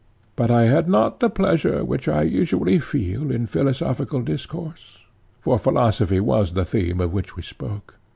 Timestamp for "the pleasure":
1.19-1.85